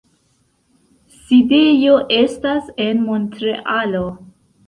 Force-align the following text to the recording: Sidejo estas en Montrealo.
Sidejo 1.17 1.99
estas 2.21 2.73
en 2.87 3.05
Montrealo. 3.11 4.05